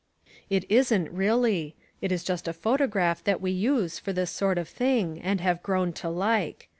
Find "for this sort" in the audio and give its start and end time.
3.99-4.57